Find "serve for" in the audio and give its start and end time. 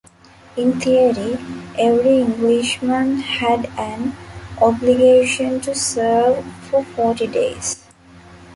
5.75-6.83